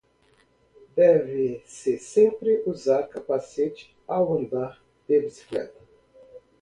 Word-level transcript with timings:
Deve-se 0.95 1.99
sempre 1.99 2.63
usar 2.65 3.03
capacete 3.07 3.95
ao 4.07 4.35
andar 4.35 4.83
de 5.07 5.19
bicicleta. 5.19 5.79